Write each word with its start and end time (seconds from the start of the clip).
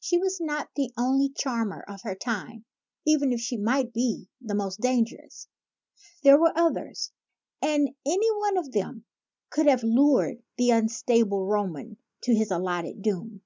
She 0.00 0.16
was 0.16 0.40
not 0.40 0.70
the 0.74 0.90
only 0.96 1.28
charmer 1.28 1.82
of 1.82 2.00
her 2.00 2.14
time, 2.14 2.64
even 3.04 3.30
if 3.30 3.40
she 3.40 3.58
might 3.58 3.92
be 3.92 4.30
the 4.40 4.54
most 4.54 4.80
dangerous. 4.80 5.48
There 6.22 6.38
were 6.40 6.56
others; 6.56 7.12
and 7.60 7.90
any 8.06 8.32
one 8.38 8.56
of 8.56 8.72
them 8.72 9.04
could 9.50 9.66
have 9.66 9.82
lured 9.82 10.42
the 10.56 10.70
unstable 10.70 11.44
Roman 11.44 11.98
to 12.22 12.34
his 12.34 12.50
allotted 12.50 13.02
doom. 13.02 13.42